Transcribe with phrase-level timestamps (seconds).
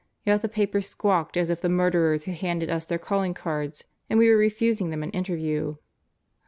[0.25, 4.17] Yet the papers squawked as if the murderers had handed us their calling cards and
[4.17, 5.75] we were refusing them an interview."